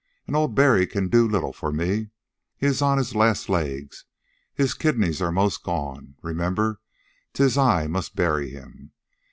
[0.25, 2.09] And old Barry can do little for me.
[2.57, 4.05] He is on his last legs.
[4.51, 6.15] His kidneys are 'most gone.
[6.23, 6.81] Remember,
[7.33, 8.93] 'tis I must bury him.